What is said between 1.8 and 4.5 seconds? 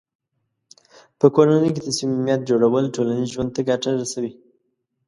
د صمیمیت جوړول ټولنیز ژوند ته ګټه رسوي.